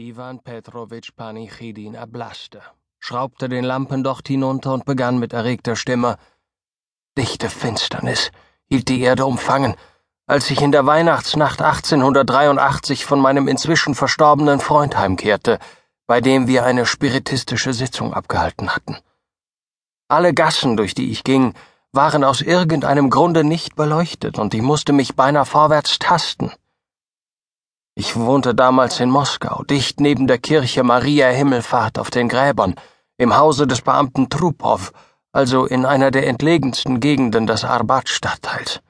Iwan 0.00 0.40
Petrowitsch 0.40 1.10
Panichidin 1.14 1.92
erblaßte, 1.92 2.62
schraubte 3.00 3.50
den 3.50 3.64
Lampendocht 3.64 4.28
hinunter 4.28 4.72
und 4.72 4.86
begann 4.86 5.18
mit 5.18 5.34
erregter 5.34 5.76
Stimme 5.76 6.16
Dichte 7.18 7.50
Finsternis 7.50 8.30
hielt 8.64 8.88
die 8.88 9.02
Erde 9.02 9.26
umfangen, 9.26 9.74
als 10.26 10.50
ich 10.50 10.62
in 10.62 10.72
der 10.72 10.86
Weihnachtsnacht 10.86 11.60
1883 11.60 13.04
von 13.04 13.20
meinem 13.20 13.46
inzwischen 13.46 13.94
verstorbenen 13.94 14.60
Freund 14.60 14.96
heimkehrte, 14.96 15.58
bei 16.06 16.22
dem 16.22 16.46
wir 16.46 16.64
eine 16.64 16.86
spiritistische 16.86 17.74
Sitzung 17.74 18.14
abgehalten 18.14 18.74
hatten. 18.74 18.96
Alle 20.08 20.32
Gassen, 20.32 20.78
durch 20.78 20.94
die 20.94 21.10
ich 21.10 21.24
ging, 21.24 21.52
waren 21.92 22.24
aus 22.24 22.40
irgendeinem 22.40 23.10
Grunde 23.10 23.44
nicht 23.44 23.76
beleuchtet, 23.76 24.38
und 24.38 24.54
ich 24.54 24.62
musste 24.62 24.94
mich 24.94 25.14
beinahe 25.14 25.44
vorwärts 25.44 25.98
tasten. 25.98 26.52
Ich 28.00 28.16
wohnte 28.16 28.54
damals 28.54 28.98
in 28.98 29.10
Moskau, 29.10 29.62
dicht 29.64 30.00
neben 30.00 30.26
der 30.26 30.38
Kirche 30.38 30.82
Maria 30.82 31.28
Himmelfahrt 31.28 31.98
auf 31.98 32.08
den 32.08 32.30
Gräbern, 32.30 32.74
im 33.18 33.36
Hause 33.36 33.66
des 33.66 33.82
Beamten 33.82 34.30
Trupow, 34.30 34.90
also 35.32 35.66
in 35.66 35.84
einer 35.84 36.10
der 36.10 36.26
entlegensten 36.26 37.00
Gegenden 37.00 37.46
des 37.46 37.62
Arbat-Stadtteils. 37.62 38.80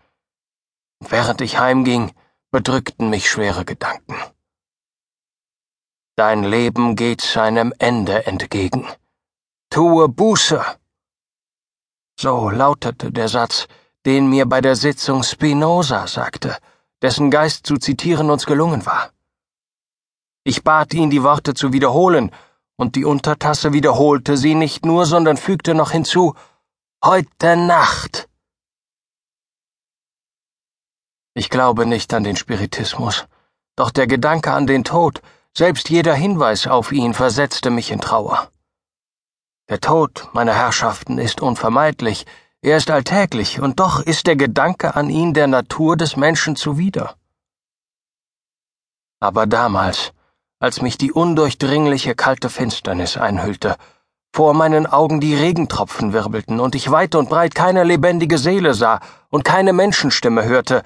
Während 1.00 1.40
ich 1.40 1.58
heimging, 1.58 2.12
bedrückten 2.52 3.10
mich 3.10 3.28
schwere 3.28 3.64
Gedanken. 3.64 4.14
Dein 6.14 6.44
Leben 6.44 6.94
geht 6.94 7.20
seinem 7.20 7.74
Ende 7.80 8.26
entgegen. 8.26 8.86
Tue 9.70 10.08
Buße. 10.08 10.64
So 12.16 12.48
lautete 12.48 13.10
der 13.10 13.26
Satz, 13.28 13.66
den 14.06 14.30
mir 14.30 14.46
bei 14.46 14.60
der 14.60 14.76
Sitzung 14.76 15.24
Spinoza 15.24 16.06
sagte, 16.06 16.56
dessen 17.02 17.30
Geist 17.30 17.66
zu 17.66 17.76
zitieren 17.76 18.30
uns 18.30 18.46
gelungen 18.46 18.86
war. 18.86 19.10
Ich 20.44 20.64
bat 20.64 20.94
ihn, 20.94 21.10
die 21.10 21.22
Worte 21.22 21.54
zu 21.54 21.72
wiederholen, 21.72 22.30
und 22.76 22.96
die 22.96 23.04
Untertasse 23.04 23.72
wiederholte 23.74 24.38
sie 24.38 24.54
nicht 24.54 24.86
nur, 24.86 25.04
sondern 25.04 25.36
fügte 25.36 25.74
noch 25.74 25.90
hinzu 25.90 26.34
Heute 27.04 27.56
Nacht. 27.56 28.28
Ich 31.34 31.50
glaube 31.50 31.86
nicht 31.86 32.12
an 32.12 32.24
den 32.24 32.36
Spiritismus, 32.36 33.26
doch 33.76 33.90
der 33.90 34.06
Gedanke 34.06 34.52
an 34.52 34.66
den 34.66 34.84
Tod, 34.84 35.22
selbst 35.56 35.88
jeder 35.88 36.14
Hinweis 36.14 36.66
auf 36.66 36.92
ihn 36.92 37.14
versetzte 37.14 37.70
mich 37.70 37.90
in 37.90 38.00
Trauer. 38.00 38.50
Der 39.68 39.80
Tod, 39.80 40.28
meine 40.32 40.54
Herrschaften, 40.54 41.18
ist 41.18 41.40
unvermeidlich, 41.40 42.26
er 42.62 42.76
ist 42.76 42.90
alltäglich, 42.90 43.60
und 43.60 43.80
doch 43.80 44.00
ist 44.00 44.26
der 44.26 44.36
Gedanke 44.36 44.94
an 44.94 45.08
ihn 45.08 45.32
der 45.32 45.46
Natur 45.46 45.96
des 45.96 46.16
Menschen 46.16 46.56
zuwider. 46.56 47.16
Aber 49.18 49.46
damals, 49.46 50.12
als 50.58 50.82
mich 50.82 50.98
die 50.98 51.12
undurchdringliche 51.12 52.14
kalte 52.14 52.50
Finsternis 52.50 53.16
einhüllte, 53.16 53.76
vor 54.32 54.54
meinen 54.54 54.86
Augen 54.86 55.20
die 55.20 55.34
Regentropfen 55.34 56.12
wirbelten 56.12 56.60
und 56.60 56.74
ich 56.74 56.90
weit 56.90 57.14
und 57.14 57.30
breit 57.30 57.54
keine 57.54 57.82
lebendige 57.82 58.38
Seele 58.38 58.74
sah 58.74 59.00
und 59.28 59.44
keine 59.44 59.72
Menschenstimme 59.72 60.44
hörte, 60.44 60.82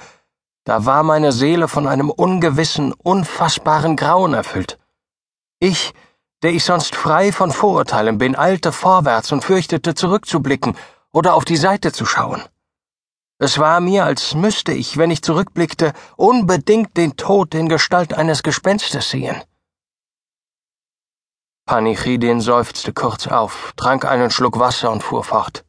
da 0.65 0.87
war 0.87 1.03
meine 1.03 1.33
Seele 1.33 1.69
von 1.69 1.87
einem 1.87 2.09
ungewissen, 2.09 2.93
unfassbaren 2.93 3.97
Grauen 3.97 4.33
erfüllt. 4.33 4.79
Ich, 5.59 5.93
der 6.43 6.53
ich 6.53 6.65
sonst 6.65 6.95
frei 6.95 7.33
von 7.33 7.51
Vorurteilen 7.51 8.17
bin, 8.17 8.35
eilte 8.35 8.73
vorwärts 8.73 9.31
und 9.33 9.45
fürchtete 9.45 9.95
zurückzublicken 9.95 10.75
oder 11.15 11.35
auf 11.35 11.45
die 11.45 11.57
Seite 11.57 11.93
zu 11.93 12.05
schauen. 12.05 12.43
Es 13.39 13.59
war 13.59 13.81
mir, 13.81 14.05
als 14.05 14.35
müsste 14.35 14.73
ich, 14.73 14.97
wenn 14.97 15.11
ich 15.11 15.23
zurückblickte, 15.23 15.93
unbedingt 16.17 16.97
den 16.97 17.17
Tod 17.17 17.55
in 17.55 17.69
Gestalt 17.69 18.15
eines 18.15 18.43
Gespenstes 18.43 19.11
sehen. 19.11 19.41
Panichidin 21.67 22.41
seufzte 22.41 22.93
kurz 22.93 23.27
auf, 23.27 23.73
trank 23.77 24.05
einen 24.05 24.31
Schluck 24.31 24.59
Wasser 24.59 24.91
und 24.91 25.03
fuhr 25.03 25.25
fort. 25.25 25.65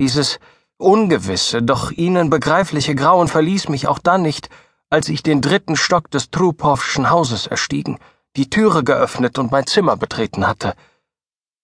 Dieses 0.00 0.38
ungewisse, 0.78 1.62
doch 1.62 1.90
ihnen 1.90 2.30
begreifliche 2.30 2.94
Grauen 2.94 3.28
verließ 3.28 3.68
mich 3.68 3.86
auch 3.86 3.98
dann 3.98 4.22
nicht, 4.22 4.48
als 4.88 5.08
ich 5.08 5.22
den 5.22 5.40
dritten 5.40 5.76
Stock 5.76 6.10
des 6.10 6.30
Trupowschen 6.30 7.10
Hauses 7.10 7.46
erstiegen, 7.46 7.98
die 8.36 8.50
Türe 8.50 8.82
geöffnet 8.82 9.38
und 9.38 9.52
mein 9.52 9.66
Zimmer 9.66 9.96
betreten 9.96 10.46
hatte. 10.46 10.74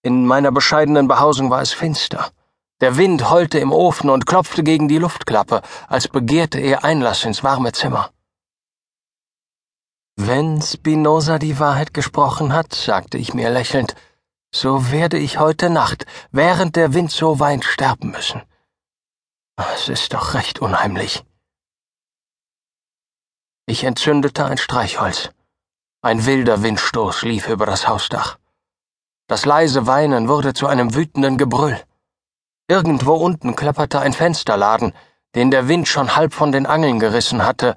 In 0.02 0.26
meiner 0.26 0.52
bescheidenen 0.52 1.08
Behausung 1.08 1.50
war 1.50 1.62
es 1.62 1.72
finster. 1.72 2.30
Der 2.80 2.96
Wind 2.96 3.28
heulte 3.28 3.58
im 3.58 3.72
Ofen 3.72 4.08
und 4.08 4.26
klopfte 4.26 4.62
gegen 4.62 4.86
die 4.86 4.98
Luftklappe, 4.98 5.62
als 5.88 6.06
begehrte 6.06 6.60
er 6.60 6.84
Einlass 6.84 7.24
ins 7.24 7.42
warme 7.42 7.72
Zimmer. 7.72 8.10
Wenn 10.16 10.62
Spinoza 10.62 11.38
die 11.38 11.58
Wahrheit 11.58 11.92
gesprochen 11.92 12.52
hat, 12.52 12.74
sagte 12.74 13.18
ich 13.18 13.34
mir 13.34 13.50
lächelnd, 13.50 13.96
so 14.52 14.90
werde 14.92 15.18
ich 15.18 15.38
heute 15.38 15.70
Nacht, 15.70 16.06
während 16.30 16.76
der 16.76 16.94
Wind 16.94 17.10
so 17.10 17.40
weint, 17.40 17.64
sterben 17.64 18.12
müssen. 18.12 18.42
Es 19.56 19.88
ist 19.88 20.14
doch 20.14 20.34
recht 20.34 20.60
unheimlich. 20.60 21.24
Ich 23.66 23.84
entzündete 23.84 24.44
ein 24.44 24.56
Streichholz. 24.56 25.30
Ein 26.00 26.26
wilder 26.26 26.62
Windstoß 26.62 27.22
lief 27.22 27.48
über 27.48 27.66
das 27.66 27.88
Hausdach. 27.88 28.38
Das 29.26 29.44
leise 29.44 29.86
Weinen 29.88 30.28
wurde 30.28 30.54
zu 30.54 30.68
einem 30.68 30.94
wütenden 30.94 31.36
Gebrüll. 31.36 31.78
Irgendwo 32.68 33.14
unten 33.14 33.56
klapperte 33.56 33.98
ein 34.00 34.12
Fensterladen, 34.12 34.92
den 35.34 35.50
der 35.50 35.68
Wind 35.68 35.88
schon 35.88 36.16
halb 36.16 36.34
von 36.34 36.52
den 36.52 36.66
Angeln 36.66 37.00
gerissen 37.00 37.44
hatte, 37.44 37.74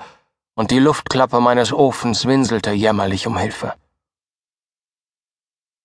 und 0.54 0.70
die 0.70 0.80
Luftklappe 0.80 1.40
meines 1.40 1.72
Ofens 1.72 2.26
winselte 2.26 2.72
jämmerlich 2.72 3.26
um 3.26 3.38
Hilfe. 3.38 3.74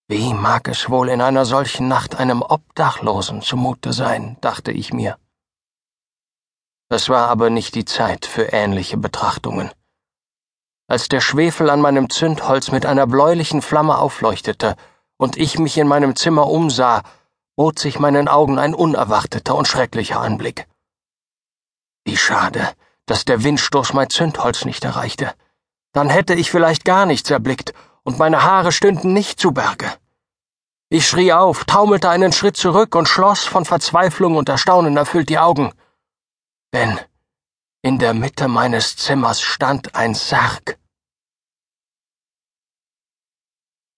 Wie 0.09 0.35
mag 0.35 0.69
es 0.69 0.91
wohl 0.91 1.09
in 1.09 1.21
einer 1.21 1.45
solchen 1.45 1.89
Nacht 1.89 2.17
einem 2.17 2.43
Obdachlosen 2.43 3.43
zumute 3.43 3.93
sein, 3.93 4.37
dachte 4.41 4.73
ich 4.73 4.93
mir. 4.93 5.19
Es 6.89 7.09
war 7.09 7.29
aber 7.29 7.51
nicht 7.51 7.75
die 7.75 7.85
Zeit 7.85 8.27
für 8.27 8.53
ähnliche 8.53 8.97
Betrachtungen. 8.97 9.71
Als 10.89 11.09
der 11.09 11.21
Schwefel 11.21 11.71
an 11.71 11.81
meinem 11.81 12.11
Zündholz 12.11 12.71
mit 12.71 12.87
einer 12.87 13.07
bläulichen 13.09 13.63
Flamme 13.63 13.99
aufleuchtete 13.99 14.77
und 15.17 15.37
ich 15.37 15.59
mich 15.59 15.79
in 15.79 15.89
meinem 15.89 16.15
Zimmer 16.15 16.47
umsah, 16.49 17.03
bot 17.57 17.79
sich 17.79 17.99
meinen 17.99 18.29
Augen 18.29 18.59
ein 18.59 18.75
unerwarteter 18.75 19.55
und 19.55 19.67
schrecklicher 19.67 20.21
Anblick. 20.21 20.69
Wie 22.05 22.17
schade, 22.17 22.73
dass 23.07 23.25
der 23.25 23.43
Windstoß 23.43 23.95
mein 23.95 24.11
Zündholz 24.11 24.65
nicht 24.65 24.85
erreichte. 24.85 25.35
Dann 25.93 26.11
hätte 26.11 26.35
ich 26.35 26.51
vielleicht 26.51 26.85
gar 26.85 27.07
nichts 27.07 27.31
erblickt 27.31 27.73
und 28.05 28.19
meine 28.19 28.43
Haare 28.43 28.73
stünden 28.73 29.13
nicht 29.13 29.41
zu 29.41 29.53
Berge. 29.53 29.91
Ich 30.89 31.09
schrie 31.09 31.33
auf, 31.33 31.65
taumelte 31.65 32.11
einen 32.11 32.33
Schritt 32.33 32.57
zurück 32.57 32.95
und 32.95 33.09
schloss 33.09 33.45
von 33.45 33.65
Verzweiflung 33.65 34.37
und 34.37 34.49
Erstaunen 34.49 34.97
erfüllt 34.97 35.29
die 35.31 35.39
Augen. 35.39 35.73
Denn 36.73 37.01
in 37.83 37.99
der 37.99 38.15
Mitte 38.15 38.49
meines 38.49 38.97
Zimmers 38.97 39.41
stand 39.41 39.95
ein 39.95 40.15
Sarg. 40.15 40.76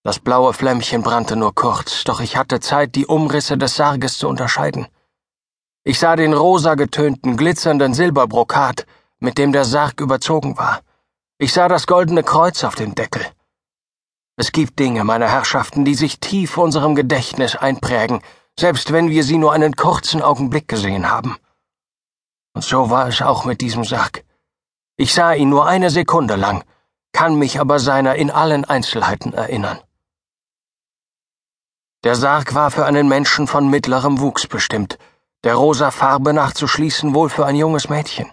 Das 0.09 0.21
blaue 0.21 0.55
Flämmchen 0.55 1.03
brannte 1.03 1.37
nur 1.37 1.55
kurz, 1.55 2.03
doch 2.05 2.21
ich 2.23 2.39
hatte 2.39 2.61
Zeit, 2.61 2.95
die 2.95 3.05
Umrisse 3.05 3.59
des 3.59 3.77
Sarges 3.77 4.17
zu 4.17 4.27
unterscheiden. 4.27 4.87
Ich 5.85 5.99
sah 5.99 6.17
den 6.17 6.33
rosa 6.33 6.77
getönten, 6.77 7.37
glitzernden 7.37 7.93
Silberbrokat, 7.93 8.87
mit 9.19 9.37
dem 9.37 9.53
der 9.53 9.67
Sarg 9.67 10.01
überzogen 10.01 10.57
war. 10.57 10.81
Ich 11.37 11.53
sah 11.53 11.69
das 11.69 11.87
goldene 11.87 12.23
Kreuz 12.23 12.65
auf 12.65 12.75
dem 12.75 12.95
Deckel. 12.95 13.21
Es 14.37 14.51
gibt 14.51 14.79
Dinge, 14.79 15.05
meine 15.05 15.29
Herrschaften, 15.29 15.85
die 15.85 15.95
sich 15.95 16.21
tief 16.21 16.57
unserem 16.57 16.95
Gedächtnis 16.95 17.55
einprägen, 17.55 18.23
selbst 18.59 18.95
wenn 18.95 19.11
wir 19.11 19.25
sie 19.25 19.37
nur 19.37 19.53
einen 19.53 19.77
kurzen 19.77 20.23
Augenblick 20.23 20.69
gesehen 20.69 21.11
haben. 21.11 21.37
Und 22.55 22.65
so 22.65 22.89
war 22.89 23.09
es 23.09 23.21
auch 23.21 23.45
mit 23.45 23.61
diesem 23.61 23.85
Sarg. 23.85 24.25
Ich 24.97 25.13
sah 25.13 25.35
ihn 25.35 25.51
nur 25.51 25.67
eine 25.67 25.91
Sekunde 25.91 26.37
lang, 26.37 26.65
kann 27.13 27.35
mich 27.35 27.61
aber 27.61 27.79
seiner 27.79 28.15
in 28.15 28.31
allen 28.31 28.65
Einzelheiten 28.65 29.35
erinnern. 29.35 29.79
Der 32.05 32.15
Sarg 32.15 32.55
war 32.55 32.71
für 32.71 32.85
einen 32.85 33.09
Menschen 33.09 33.49
von 33.49 33.69
mittlerem 33.69 34.21
Wuchs 34.21 34.47
bestimmt, 34.47 34.99
der 35.43 35.57
rosa 35.57 35.91
Farbe 35.91 36.33
nachzuschließen 36.33 37.13
wohl 37.13 37.29
für 37.29 37.45
ein 37.45 37.57
junges 37.57 37.89
Mädchen. 37.89 38.31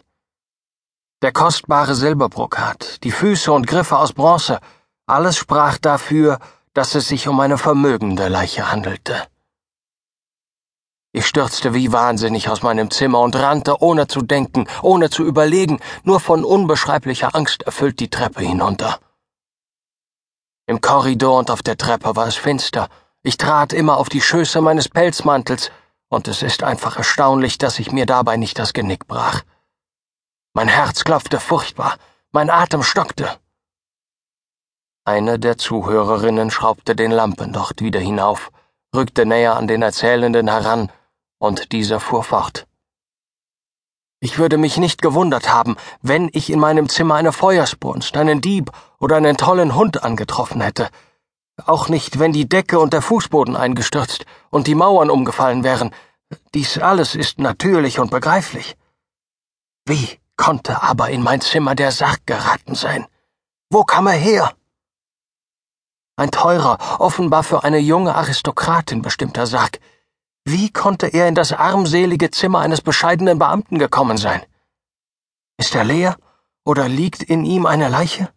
Der 1.23 1.31
kostbare 1.31 1.95
Silberbrokat, 1.95 3.03
die 3.03 3.11
Füße 3.11 3.51
und 3.51 3.65
Griffe 3.65 3.97
aus 3.97 4.13
Bronze, 4.13 4.59
alles 5.07 5.37
sprach 5.37 5.79
dafür, 5.79 6.37
dass 6.75 6.93
es 6.93 7.07
sich 7.07 7.27
um 7.27 7.39
eine 7.39 7.57
vermögende 7.57 8.27
Leiche 8.27 8.71
handelte. 8.71 9.27
Ich 11.11 11.25
stürzte 11.25 11.73
wie 11.73 11.91
wahnsinnig 11.91 12.49
aus 12.49 12.61
meinem 12.61 12.91
Zimmer 12.91 13.21
und 13.21 13.35
rannte, 13.35 13.81
ohne 13.81 14.05
zu 14.05 14.21
denken, 14.21 14.67
ohne 14.83 15.09
zu 15.09 15.23
überlegen, 15.23 15.79
nur 16.03 16.19
von 16.19 16.43
unbeschreiblicher 16.43 17.33
Angst 17.33 17.63
erfüllt 17.63 17.99
die 17.99 18.09
Treppe 18.09 18.41
hinunter. 18.41 18.99
Im 20.67 20.81
Korridor 20.81 21.39
und 21.39 21.49
auf 21.49 21.63
der 21.63 21.77
Treppe 21.77 22.15
war 22.15 22.27
es 22.27 22.35
finster, 22.35 22.89
ich 23.25 23.37
trat 23.37 23.73
immer 23.73 23.97
auf 23.97 24.07
die 24.07 24.21
Schöße 24.21 24.61
meines 24.61 24.87
Pelzmantels, 24.87 25.71
und 26.09 26.27
es 26.27 26.43
ist 26.43 26.61
einfach 26.61 26.97
erstaunlich, 26.97 27.57
dass 27.57 27.79
ich 27.79 27.91
mir 27.91 28.05
dabei 28.05 28.37
nicht 28.37 28.59
das 28.59 28.71
Genick 28.71 29.07
brach. 29.07 29.41
Mein 30.53 30.67
Herz 30.67 31.03
klopfte 31.03 31.39
furchtbar, 31.39 31.97
mein 32.31 32.51
Atem 32.51 32.83
stockte. 32.83 33.27
Eine 35.05 35.39
der 35.39 35.57
Zuhörerinnen 35.57 36.51
schraubte 36.51 36.95
den 36.95 37.09
Lampendocht 37.09 37.81
wieder 37.81 37.99
hinauf, 37.99 38.51
rückte 38.95 39.25
näher 39.25 39.55
an 39.55 39.67
den 39.67 39.81
Erzählenden 39.81 40.47
heran, 40.47 40.91
und 41.39 41.71
dieser 41.71 41.99
fuhr 41.99 42.23
fort. 42.23 42.67
Ich 44.19 44.37
würde 44.37 44.57
mich 44.57 44.77
nicht 44.77 45.01
gewundert 45.01 45.51
haben, 45.51 45.77
wenn 46.03 46.29
ich 46.31 46.51
in 46.51 46.59
meinem 46.59 46.89
Zimmer 46.89 47.15
eine 47.15 47.33
Feuersbrunst, 47.33 48.15
einen 48.17 48.41
Dieb 48.41 48.71
oder 48.99 49.15
einen 49.15 49.35
tollen 49.35 49.73
Hund 49.73 50.03
angetroffen 50.03 50.61
hätte. 50.61 50.89
Auch 51.63 51.87
nicht, 51.87 52.19
wenn 52.19 52.33
die 52.33 52.49
Decke 52.49 52.79
und 52.79 52.91
der 52.93 53.01
Fußboden 53.01 53.55
eingestürzt 53.55 54.25
und 54.49 54.67
die 54.67 54.75
Mauern 54.75 55.09
umgefallen 55.09 55.63
wären. 55.63 55.93
Dies 56.53 56.77
alles 56.77 57.15
ist 57.15 57.39
natürlich 57.39 57.99
und 57.99 58.11
begreiflich. 58.11 58.75
Wie 59.85 60.19
konnte 60.35 60.81
aber 60.83 61.09
in 61.09 61.23
mein 61.23 61.41
Zimmer 61.41 61.75
der 61.75 61.91
Sarg 61.91 62.25
geraten 62.25 62.75
sein? 62.75 63.07
Wo 63.69 63.83
kam 63.83 64.07
er 64.07 64.13
her? 64.13 64.53
Ein 66.17 66.31
teurer, 66.31 66.77
offenbar 66.99 67.43
für 67.43 67.63
eine 67.63 67.79
junge 67.79 68.15
Aristokratin 68.15 69.01
bestimmter 69.01 69.47
Sarg. 69.47 69.79
Wie 70.45 70.71
konnte 70.71 71.07
er 71.07 71.27
in 71.27 71.35
das 71.35 71.53
armselige 71.53 72.31
Zimmer 72.31 72.59
eines 72.59 72.81
bescheidenen 72.81 73.39
Beamten 73.39 73.79
gekommen 73.79 74.17
sein? 74.17 74.45
Ist 75.57 75.73
er 75.75 75.83
leer 75.83 76.17
oder 76.65 76.89
liegt 76.89 77.23
in 77.23 77.45
ihm 77.45 77.65
eine 77.65 77.89
Leiche? 77.89 78.29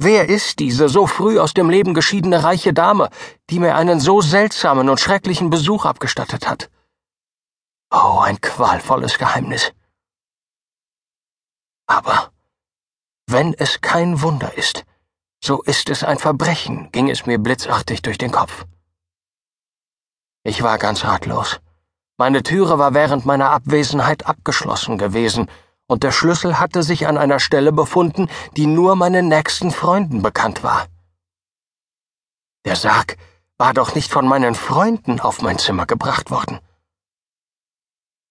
Wer 0.00 0.28
ist 0.28 0.60
diese 0.60 0.88
so 0.88 1.08
früh 1.08 1.40
aus 1.40 1.54
dem 1.54 1.68
Leben 1.68 1.92
geschiedene 1.92 2.44
reiche 2.44 2.72
Dame, 2.72 3.10
die 3.50 3.58
mir 3.58 3.74
einen 3.74 3.98
so 3.98 4.20
seltsamen 4.20 4.88
und 4.88 5.00
schrecklichen 5.00 5.50
Besuch 5.50 5.84
abgestattet 5.84 6.48
hat? 6.48 6.70
Oh, 7.90 8.20
ein 8.20 8.40
qualvolles 8.40 9.18
Geheimnis. 9.18 9.72
Aber 11.88 12.30
wenn 13.26 13.54
es 13.54 13.80
kein 13.80 14.22
Wunder 14.22 14.56
ist, 14.56 14.84
so 15.42 15.62
ist 15.62 15.88
es 15.88 16.04
ein 16.04 16.18
Verbrechen, 16.18 16.92
ging 16.92 17.10
es 17.10 17.26
mir 17.26 17.38
blitzartig 17.38 18.00
durch 18.02 18.18
den 18.18 18.30
Kopf. 18.30 18.66
Ich 20.44 20.62
war 20.62 20.78
ganz 20.78 21.04
ratlos. 21.04 21.60
Meine 22.18 22.44
Türe 22.44 22.78
war 22.78 22.94
während 22.94 23.26
meiner 23.26 23.50
Abwesenheit 23.50 24.26
abgeschlossen 24.26 24.96
gewesen, 24.96 25.50
und 25.88 26.04
der 26.04 26.12
Schlüssel 26.12 26.60
hatte 26.60 26.82
sich 26.84 27.08
an 27.08 27.18
einer 27.18 27.40
Stelle 27.40 27.72
befunden, 27.72 28.28
die 28.56 28.66
nur 28.66 28.94
meinen 28.94 29.28
nächsten 29.28 29.70
Freunden 29.72 30.22
bekannt 30.22 30.62
war. 30.62 30.86
Der 32.64 32.76
Sarg 32.76 33.16
war 33.56 33.74
doch 33.74 33.94
nicht 33.94 34.12
von 34.12 34.28
meinen 34.28 34.54
Freunden 34.54 35.18
auf 35.18 35.42
mein 35.42 35.58
Zimmer 35.58 35.86
gebracht 35.86 36.30
worden. 36.30 36.60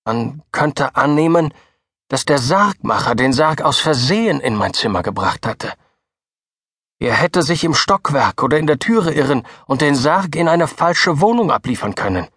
Man 0.05 0.43
könnte 0.51 0.95
annehmen, 0.95 1.53
dass 2.07 2.23
der 2.23 2.37
Sargmacher 2.37 3.15
den 3.15 3.33
Sarg 3.33 3.61
aus 3.61 3.79
Versehen 3.79 4.39
in 4.39 4.55
mein 4.55 4.73
Zimmer 4.73 5.03
gebracht 5.03 5.45
hatte. 5.45 5.73
Er 6.99 7.15
hätte 7.15 7.43
sich 7.43 7.63
im 7.63 7.73
Stockwerk 7.73 8.41
oder 8.41 8.57
in 8.57 8.67
der 8.67 8.79
Türe 8.79 9.13
irren 9.13 9.45
und 9.65 9.81
den 9.81 9.95
Sarg 9.95 10.35
in 10.35 10.47
eine 10.47 10.67
falsche 10.67 11.19
Wohnung 11.19 11.51
abliefern 11.51 11.95
können. 11.95 12.27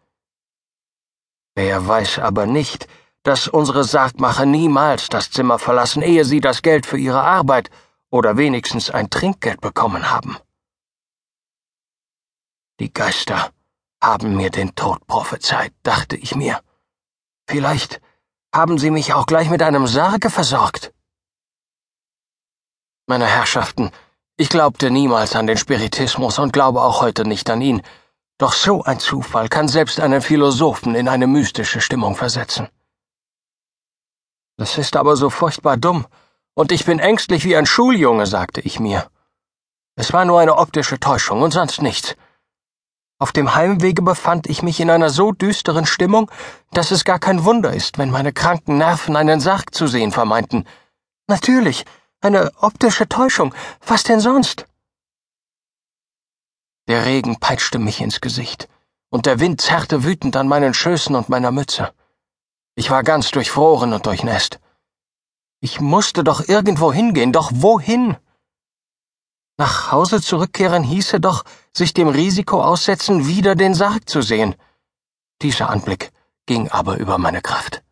Wer 1.54 1.86
weiß 1.86 2.18
aber 2.18 2.46
nicht, 2.46 2.88
dass 3.22 3.48
unsere 3.48 3.84
Sargmacher 3.84 4.46
niemals 4.46 5.08
das 5.08 5.30
Zimmer 5.30 5.58
verlassen, 5.58 6.02
ehe 6.02 6.24
sie 6.24 6.40
das 6.40 6.62
Geld 6.62 6.86
für 6.86 6.98
ihre 6.98 7.22
Arbeit 7.22 7.70
oder 8.10 8.36
wenigstens 8.36 8.90
ein 8.90 9.10
Trinkgeld 9.10 9.60
bekommen 9.60 10.10
haben. 10.10 10.38
Die 12.80 12.92
Geister 12.92 13.50
haben 14.02 14.36
mir 14.36 14.50
den 14.50 14.74
Tod 14.74 15.06
prophezeit, 15.06 15.72
dachte 15.82 16.16
ich 16.16 16.34
mir. 16.34 16.60
Vielleicht 17.46 18.00
haben 18.54 18.78
sie 18.78 18.90
mich 18.90 19.12
auch 19.12 19.26
gleich 19.26 19.50
mit 19.50 19.62
einem 19.62 19.86
Sarge 19.86 20.30
versorgt. 20.30 20.92
Meine 23.06 23.26
Herrschaften, 23.26 23.90
ich 24.36 24.48
glaubte 24.48 24.90
niemals 24.90 25.36
an 25.36 25.46
den 25.46 25.58
Spiritismus 25.58 26.38
und 26.38 26.52
glaube 26.52 26.80
auch 26.80 27.02
heute 27.02 27.26
nicht 27.26 27.50
an 27.50 27.60
ihn, 27.60 27.82
doch 28.38 28.54
so 28.54 28.82
ein 28.84 28.98
Zufall 28.98 29.50
kann 29.50 29.68
selbst 29.68 30.00
einen 30.00 30.22
Philosophen 30.22 30.94
in 30.94 31.08
eine 31.08 31.26
mystische 31.26 31.82
Stimmung 31.82 32.16
versetzen. 32.16 32.68
Das 34.60 34.76
ist 34.76 34.94
aber 34.94 35.16
so 35.16 35.30
furchtbar 35.30 35.78
dumm, 35.78 36.06
und 36.52 36.70
ich 36.70 36.84
bin 36.84 36.98
ängstlich 36.98 37.46
wie 37.46 37.56
ein 37.56 37.64
Schuljunge, 37.64 38.26
sagte 38.26 38.60
ich 38.60 38.78
mir. 38.78 39.10
Es 39.96 40.12
war 40.12 40.26
nur 40.26 40.38
eine 40.38 40.58
optische 40.58 41.00
Täuschung 41.00 41.40
und 41.40 41.52
sonst 41.52 41.80
nichts. 41.80 42.14
Auf 43.18 43.32
dem 43.32 43.54
Heimwege 43.54 44.02
befand 44.02 44.48
ich 44.48 44.62
mich 44.62 44.78
in 44.78 44.90
einer 44.90 45.08
so 45.08 45.32
düsteren 45.32 45.86
Stimmung, 45.86 46.30
dass 46.72 46.90
es 46.90 47.06
gar 47.06 47.18
kein 47.18 47.46
Wunder 47.46 47.72
ist, 47.72 47.96
wenn 47.96 48.10
meine 48.10 48.34
kranken 48.34 48.76
Nerven 48.76 49.16
einen 49.16 49.40
Sarg 49.40 49.74
zu 49.74 49.86
sehen 49.86 50.12
vermeinten. 50.12 50.66
Natürlich, 51.26 51.86
eine 52.20 52.52
optische 52.58 53.08
Täuschung. 53.08 53.54
Was 53.86 54.02
denn 54.02 54.20
sonst? 54.20 54.66
Der 56.86 57.06
Regen 57.06 57.40
peitschte 57.40 57.78
mich 57.78 58.02
ins 58.02 58.20
Gesicht, 58.20 58.68
und 59.08 59.24
der 59.24 59.40
Wind 59.40 59.62
zerrte 59.62 60.04
wütend 60.04 60.36
an 60.36 60.48
meinen 60.48 60.74
Schößen 60.74 61.16
und 61.16 61.30
meiner 61.30 61.50
Mütze. 61.50 61.94
Ich 62.74 62.90
war 62.90 63.02
ganz 63.02 63.30
durchfroren 63.30 63.92
und 63.92 64.06
durchnässt. 64.06 64.60
Ich 65.60 65.80
musste 65.80 66.24
doch 66.24 66.48
irgendwo 66.48 66.92
hingehen, 66.92 67.32
doch 67.32 67.50
wohin? 67.54 68.16
Nach 69.58 69.92
Hause 69.92 70.22
zurückkehren 70.22 70.82
hieße 70.82 71.20
doch, 71.20 71.44
sich 71.72 71.92
dem 71.92 72.08
Risiko 72.08 72.62
aussetzen, 72.62 73.26
wieder 73.26 73.54
den 73.54 73.74
Sarg 73.74 74.08
zu 74.08 74.22
sehen. 74.22 74.54
Dieser 75.42 75.68
Anblick 75.68 76.12
ging 76.46 76.70
aber 76.70 76.96
über 76.96 77.18
meine 77.18 77.42
Kraft. 77.42 77.82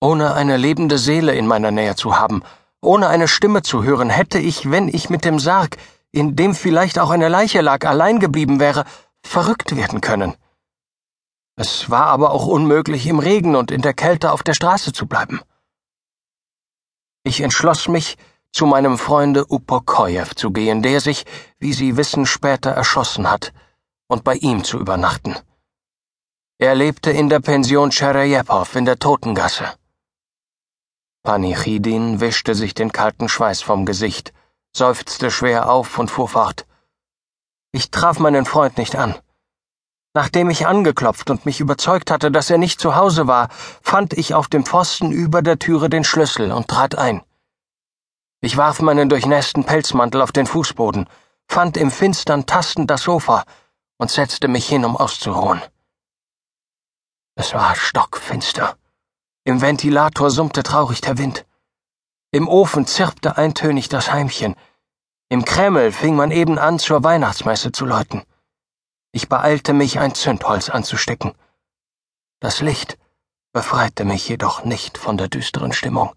Ohne 0.00 0.34
eine 0.34 0.56
lebende 0.56 0.98
Seele 0.98 1.34
in 1.34 1.46
meiner 1.46 1.70
Nähe 1.70 1.96
zu 1.96 2.18
haben, 2.18 2.42
ohne 2.80 3.08
eine 3.08 3.28
Stimme 3.28 3.62
zu 3.62 3.82
hören, 3.82 4.10
hätte 4.10 4.38
ich, 4.38 4.70
wenn 4.70 4.88
ich 4.88 5.10
mit 5.10 5.24
dem 5.24 5.38
Sarg, 5.38 5.76
in 6.10 6.36
dem 6.36 6.54
vielleicht 6.54 6.98
auch 6.98 7.10
eine 7.10 7.28
Leiche 7.28 7.60
lag, 7.60 7.84
allein 7.86 8.18
geblieben 8.20 8.60
wäre, 8.60 8.84
verrückt 9.22 9.76
werden 9.76 10.00
können. 10.00 10.34
Es 11.56 11.88
war 11.88 12.06
aber 12.06 12.32
auch 12.32 12.46
unmöglich, 12.46 13.06
im 13.06 13.20
Regen 13.20 13.54
und 13.54 13.70
in 13.70 13.82
der 13.82 13.94
Kälte 13.94 14.32
auf 14.32 14.42
der 14.42 14.54
Straße 14.54 14.92
zu 14.92 15.06
bleiben. 15.06 15.40
Ich 17.22 17.40
entschloss 17.40 17.88
mich, 17.88 18.16
zu 18.52 18.66
meinem 18.66 18.98
Freunde 18.98 19.46
Upokojew 19.46 20.34
zu 20.36 20.52
gehen, 20.52 20.82
der 20.82 21.00
sich, 21.00 21.24
wie 21.58 21.72
Sie 21.72 21.96
wissen, 21.96 22.26
später 22.26 22.70
erschossen 22.70 23.28
hat, 23.28 23.52
und 24.08 24.22
bei 24.22 24.34
ihm 24.34 24.62
zu 24.62 24.78
übernachten. 24.78 25.36
Er 26.58 26.74
lebte 26.74 27.10
in 27.10 27.28
der 27.28 27.40
Pension 27.40 27.90
Cherejepow 27.90 28.76
in 28.76 28.84
der 28.84 28.98
Totengasse. 28.98 29.74
Panichidin 31.24 32.20
wischte 32.20 32.54
sich 32.54 32.74
den 32.74 32.92
kalten 32.92 33.28
Schweiß 33.28 33.62
vom 33.62 33.86
Gesicht, 33.86 34.32
seufzte 34.76 35.30
schwer 35.30 35.70
auf 35.70 35.98
und 35.98 36.10
fuhr 36.10 36.28
fort. 36.28 36.66
Ich 37.72 37.90
traf 37.90 38.18
meinen 38.20 38.44
Freund 38.44 38.78
nicht 38.78 38.94
an. 38.94 39.16
Nachdem 40.16 40.48
ich 40.48 40.68
angeklopft 40.68 41.28
und 41.28 41.44
mich 41.44 41.58
überzeugt 41.58 42.12
hatte, 42.12 42.30
dass 42.30 42.48
er 42.48 42.58
nicht 42.58 42.80
zu 42.80 42.94
Hause 42.94 43.26
war, 43.26 43.48
fand 43.82 44.12
ich 44.12 44.32
auf 44.32 44.46
dem 44.46 44.64
Pfosten 44.64 45.10
über 45.10 45.42
der 45.42 45.58
Türe 45.58 45.90
den 45.90 46.04
Schlüssel 46.04 46.52
und 46.52 46.68
trat 46.68 46.94
ein. 46.96 47.22
Ich 48.40 48.56
warf 48.56 48.80
meinen 48.80 49.08
durchnässten 49.08 49.64
Pelzmantel 49.64 50.22
auf 50.22 50.30
den 50.30 50.46
Fußboden, 50.46 51.08
fand 51.48 51.76
im 51.76 51.90
Finstern 51.90 52.46
tastend 52.46 52.90
das 52.90 53.02
Sofa 53.02 53.44
und 53.98 54.08
setzte 54.08 54.46
mich 54.46 54.68
hin, 54.68 54.84
um 54.84 54.96
auszuruhen. 54.96 55.60
Es 57.34 57.52
war 57.52 57.74
stockfinster. 57.74 58.76
Im 59.42 59.60
Ventilator 59.60 60.30
summte 60.30 60.62
traurig 60.62 61.00
der 61.00 61.18
Wind. 61.18 61.44
Im 62.30 62.48
Ofen 62.48 62.86
zirpte 62.86 63.36
eintönig 63.36 63.88
das 63.88 64.12
Heimchen. 64.12 64.54
Im 65.28 65.44
Kreml 65.44 65.90
fing 65.90 66.14
man 66.14 66.30
eben 66.30 66.58
an, 66.58 66.78
zur 66.78 67.02
Weihnachtsmesse 67.02 67.72
zu 67.72 67.84
läuten. 67.84 68.22
Ich 69.16 69.28
beeilte 69.28 69.74
mich, 69.74 70.00
ein 70.00 70.12
Zündholz 70.12 70.68
anzustecken. 70.68 71.34
Das 72.40 72.60
Licht 72.60 72.98
befreite 73.52 74.04
mich 74.04 74.28
jedoch 74.28 74.64
nicht 74.64 74.98
von 74.98 75.16
der 75.16 75.28
düsteren 75.28 75.72
Stimmung. 75.72 76.12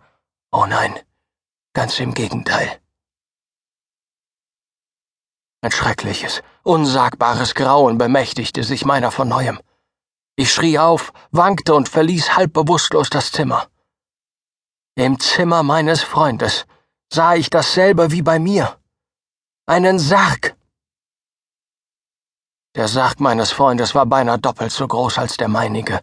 Oh 0.52 0.66
nein, 0.66 0.98
ganz 1.74 2.00
im 2.00 2.16
Gegenteil. 2.16 2.82
Ein 5.62 5.72
schreckliches, 5.72 6.42
unsagbares 6.64 7.54
Grauen 7.54 8.00
bemächtigte 8.00 8.64
sich 8.64 8.84
meiner 8.84 9.12
von 9.12 9.28
neuem. 9.28 9.60
Ich 10.36 10.52
schrie 10.52 10.80
auf, 10.80 11.14
wankte 11.30 11.76
und 11.76 11.90
verließ 11.90 12.36
halb 12.36 12.54
bewusstlos 12.54 13.12
das 13.12 13.32
Zimmer. 13.32 13.68
Im 14.96 15.20
Zimmer 15.20 15.62
meines 15.62 16.02
Freundes 16.02 16.66
sah 17.14 17.36
ich 17.36 17.52
dasselbe 17.52 18.12
wie 18.12 18.24
bei 18.24 18.40
mir. 18.40 18.80
Einen 19.68 20.00
Sarg. 20.00 20.58
Der 22.78 22.88
Sarg 22.88 23.20
meines 23.20 23.52
Freundes 23.52 23.96
war 23.96 24.06
beinahe 24.06 24.38
doppelt 24.38 24.72
so 24.72 24.88
groß 24.88 25.18
als 25.18 25.36
der 25.36 25.48
meinige, 25.48 26.00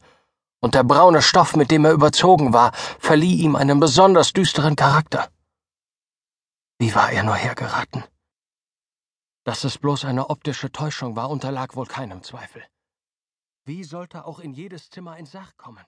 und 0.61 0.75
der 0.75 0.83
braune 0.83 1.23
Stoff, 1.23 1.55
mit 1.55 1.71
dem 1.71 1.85
er 1.85 1.93
überzogen 1.93 2.53
war, 2.53 2.73
verlieh 2.99 3.37
ihm 3.43 3.55
einen 3.55 3.79
besonders 3.79 4.33
düsteren 4.33 4.75
Charakter. 4.75 5.29
Wie 6.81 6.93
war 6.97 7.13
er 7.13 7.23
nur 7.23 7.37
hergeraten? 7.37 8.03
Dass 9.45 9.63
es 9.63 9.79
bloß 9.79 10.05
eine 10.05 10.31
optische 10.31 10.73
Täuschung 10.73 11.15
war, 11.15 11.31
unterlag 11.31 11.77
wohl 11.77 11.87
keinem 11.87 12.25
Zweifel. 12.25 12.65
Wie 13.65 13.85
sollte 13.85 14.25
auch 14.25 14.41
in 14.41 14.53
jedes 14.53 14.91
Zimmer 14.91 15.13
ein 15.13 15.27
Sarg 15.27 15.57
kommen? 15.57 15.85